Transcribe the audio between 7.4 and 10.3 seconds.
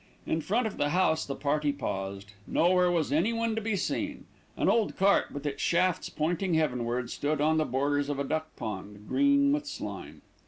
the borders of a duck pond, green with slime.